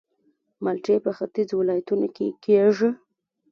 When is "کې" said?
2.15-2.27